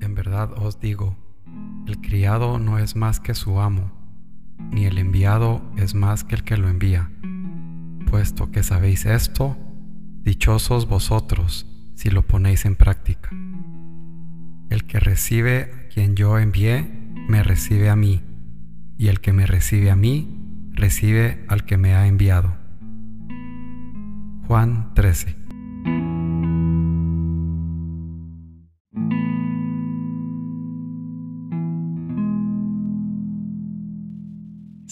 [0.00, 1.16] en verdad os digo,
[1.86, 3.92] el criado no es más que su amo,
[4.70, 7.10] ni el enviado es más que el que lo envía.
[8.10, 9.56] Puesto que sabéis esto,
[10.22, 13.28] dichosos vosotros si lo ponéis en práctica.
[14.70, 16.90] El que recibe a quien yo envié,
[17.28, 18.22] me recibe a mí,
[18.96, 22.56] y el que me recibe a mí, recibe al que me ha enviado.
[24.46, 25.41] Juan 13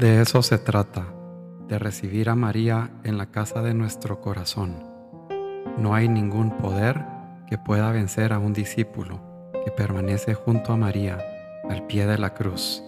[0.00, 1.08] De eso se trata,
[1.68, 4.82] de recibir a María en la casa de nuestro corazón.
[5.76, 7.04] No hay ningún poder
[7.46, 9.20] que pueda vencer a un discípulo
[9.62, 11.18] que permanece junto a María
[11.68, 12.82] al pie de la cruz.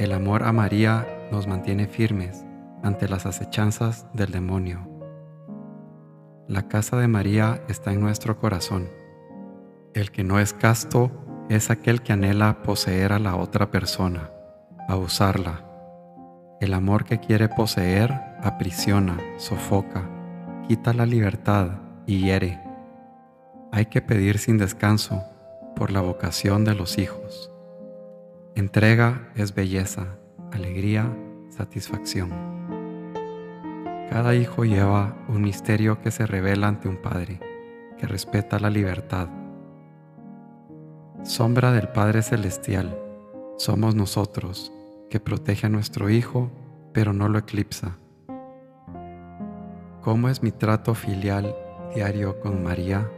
[0.00, 2.44] El amor a María nos mantiene firmes
[2.82, 4.88] ante las acechanzas del demonio.
[6.48, 8.88] La casa de María está en nuestro corazón.
[9.94, 11.12] El que no es casto
[11.48, 14.28] es aquel que anhela poseer a la otra persona,
[14.88, 15.69] a usarla
[16.60, 20.06] el amor que quiere poseer aprisiona, sofoca,
[20.68, 22.60] quita la libertad y hiere.
[23.72, 25.24] Hay que pedir sin descanso
[25.74, 27.50] por la vocación de los hijos.
[28.54, 30.18] Entrega es belleza,
[30.52, 31.10] alegría,
[31.48, 32.30] satisfacción.
[34.10, 37.40] Cada hijo lleva un misterio que se revela ante un Padre,
[37.96, 39.28] que respeta la libertad.
[41.22, 42.98] Sombra del Padre Celestial,
[43.56, 44.72] somos nosotros
[45.10, 46.50] que protege a nuestro Hijo,
[46.94, 47.98] pero no lo eclipsa.
[50.00, 51.54] ¿Cómo es mi trato filial
[51.94, 53.10] diario con María?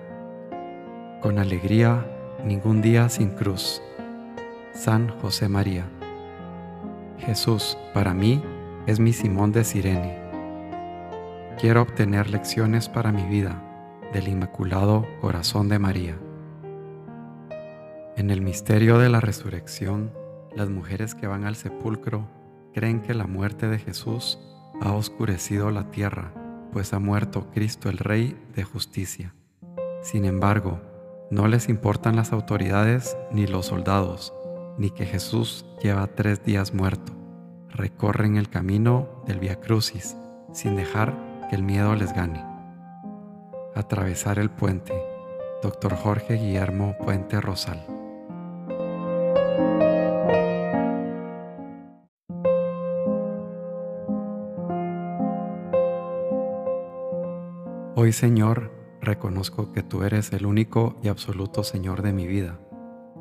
[1.21, 2.05] Con alegría,
[2.45, 3.81] ningún día sin cruz.
[4.73, 5.85] San José María.
[7.19, 8.43] Jesús, para mí,
[8.87, 10.19] es mi Simón de Sirene.
[11.61, 13.63] Quiero obtener lecciones para mi vida
[14.13, 16.19] del Inmaculado Corazón de María.
[18.17, 20.22] En el misterio de la resurrección,
[20.55, 22.29] las mujeres que van al sepulcro
[22.75, 24.39] creen que la muerte de Jesús
[24.81, 26.33] ha oscurecido la tierra,
[26.73, 29.35] pues ha muerto Cristo el Rey de justicia.
[30.03, 30.81] Sin embargo,
[31.31, 34.35] no les importan las autoridades ni los soldados,
[34.79, 37.13] ni que Jesús lleva tres días muerto.
[37.71, 40.17] Recorren el camino del Via Crucis
[40.53, 41.17] sin dejar
[41.49, 42.45] que el miedo les gane.
[43.75, 44.93] Atravesar el puente.
[45.63, 45.95] Dr.
[45.97, 47.92] Jorge Guillermo Puente Rosal.
[58.13, 62.59] Señor, reconozco que tú eres el único y absoluto Señor de mi vida,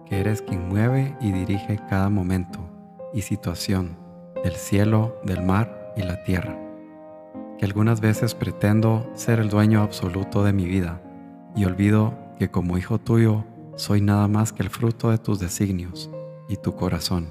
[0.06, 2.60] que eres quien mueve y dirige cada momento
[3.14, 3.98] y situación
[4.44, 6.58] del cielo, del mar y la tierra,
[7.58, 11.02] que algunas veces pretendo ser el dueño absoluto de mi vida
[11.56, 16.10] y olvido que como hijo tuyo soy nada más que el fruto de tus designios
[16.48, 17.30] y tu corazón.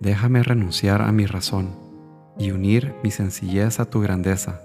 [0.00, 1.76] Déjame renunciar a mi razón
[2.38, 4.62] y unir mi sencillez a tu grandeza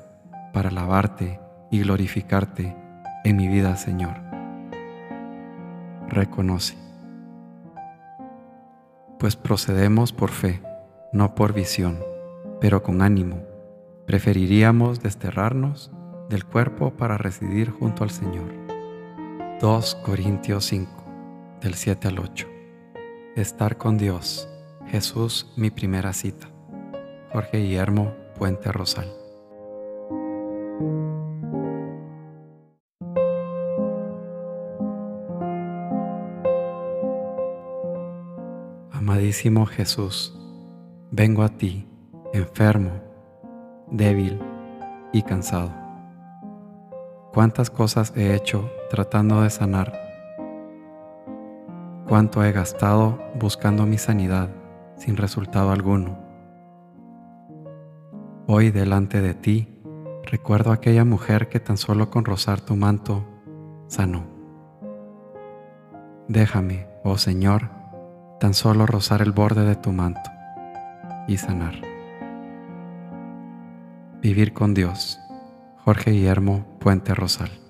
[0.54, 1.40] para alabarte
[1.74, 2.78] y glorificarte
[3.24, 4.14] en mi vida, Señor.
[6.08, 6.78] Reconoce.
[9.18, 10.62] Pues procedemos por fe,
[11.14, 11.98] no por visión,
[12.62, 13.42] pero con ánimo.
[14.06, 15.90] Preferiríamos desterrarnos
[16.30, 18.54] del cuerpo para residir junto al Señor.
[19.60, 20.92] 2 Corintios 5,
[21.60, 22.48] del 7 al 8.
[23.36, 24.48] Estar con Dios.
[24.86, 26.48] Jesús, mi primera cita.
[27.32, 29.23] Jorge Guillermo Puente Rosal.
[39.06, 40.34] Amadísimo Jesús,
[41.12, 41.86] vengo a ti,
[42.32, 42.92] enfermo,
[43.92, 44.40] débil
[45.12, 45.74] y cansado.
[47.34, 49.92] ¿Cuántas cosas he hecho tratando de sanar?
[52.08, 54.48] ¿Cuánto he gastado buscando mi sanidad
[54.96, 56.18] sin resultado alguno?
[58.48, 59.68] Hoy delante de ti
[60.24, 63.26] recuerdo a aquella mujer que tan solo con rozar tu manto
[63.88, 64.24] sanó.
[66.30, 67.83] Déjame, oh Señor,
[68.44, 70.30] tan solo rozar el borde de tu manto
[71.30, 71.76] y sanar.
[74.22, 75.18] Vivir con Dios.
[75.86, 77.63] Jorge Guillermo Puente Rosal.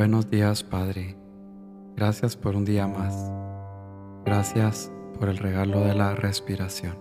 [0.00, 1.14] Buenos días, Padre.
[1.94, 3.30] Gracias por un día más.
[4.24, 6.96] Gracias por el regalo de la respiración.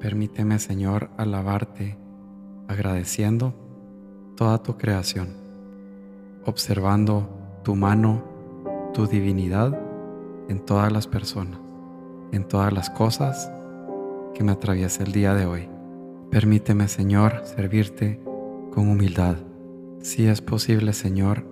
[0.00, 1.98] Permíteme, Señor, alabarte,
[2.66, 3.52] agradeciendo
[4.38, 5.34] toda tu creación,
[6.46, 7.28] observando
[7.62, 8.22] tu mano,
[8.94, 9.78] tu divinidad
[10.48, 11.60] en todas las personas,
[12.32, 13.52] en todas las cosas
[14.32, 15.68] que me atraviesa el día de hoy.
[16.30, 18.18] Permíteme, Señor, servirte
[18.72, 19.36] con humildad.
[20.00, 21.51] Si es posible, Señor,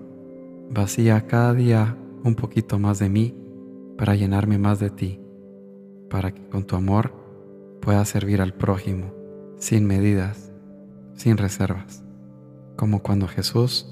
[0.73, 3.35] Vacía cada día un poquito más de mí
[3.99, 5.21] para llenarme más de ti,
[6.09, 7.13] para que con tu amor
[7.81, 9.13] pueda servir al prójimo,
[9.57, 10.53] sin medidas,
[11.15, 12.05] sin reservas,
[12.77, 13.89] como cuando Jesús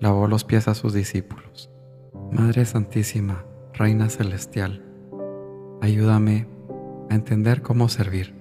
[0.00, 1.70] lavó los pies a sus discípulos.
[2.30, 3.44] Madre Santísima,
[3.74, 4.82] Reina Celestial,
[5.82, 6.48] ayúdame
[7.10, 8.34] a entender cómo servir,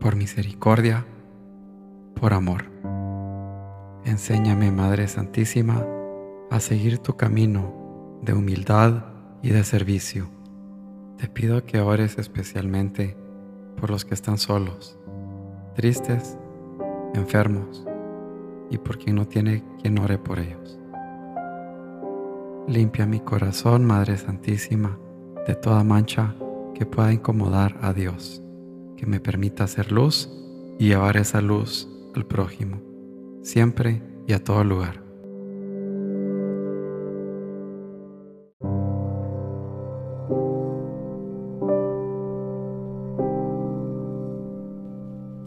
[0.00, 1.04] por misericordia,
[2.14, 2.64] por amor.
[4.06, 5.84] Enséñame, Madre Santísima,
[6.50, 9.04] a seguir tu camino de humildad
[9.42, 10.28] y de servicio.
[11.18, 13.16] Te pido que ores especialmente
[13.76, 14.98] por los que están solos,
[15.74, 16.38] tristes,
[17.14, 17.84] enfermos
[18.70, 20.78] y por quien no tiene quien ore por ellos.
[22.66, 24.98] Limpia mi corazón, Madre Santísima,
[25.46, 26.34] de toda mancha
[26.74, 28.42] que pueda incomodar a Dios,
[28.96, 30.30] que me permita hacer luz
[30.78, 32.80] y llevar esa luz al prójimo,
[33.42, 35.07] siempre y a todo lugar.